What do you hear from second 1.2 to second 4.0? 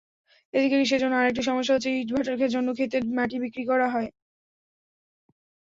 আরেকটি সমস্যা হচ্ছে, ইটভাটার জন্য খেতের মাটি বিক্রি করা।